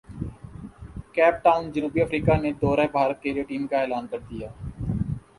[1.13, 4.49] cap Town جنوبی افریقہ نے دورہ بھارت کیلئے ٹیم کا اعلان کردیا